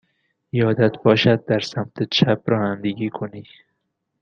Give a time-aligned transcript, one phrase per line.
[0.51, 3.43] یادت باشد در سمت چپ رانندگی کنی.